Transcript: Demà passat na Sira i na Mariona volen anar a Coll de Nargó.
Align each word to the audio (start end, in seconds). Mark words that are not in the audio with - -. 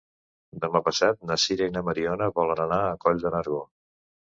Demà 0.63 0.81
passat 0.87 1.19
na 1.31 1.37
Sira 1.43 1.69
i 1.69 1.75
na 1.77 1.85
Mariona 1.91 2.31
volen 2.41 2.65
anar 2.67 2.83
a 2.89 2.99
Coll 3.07 3.25
de 3.27 3.37
Nargó. 3.39 3.63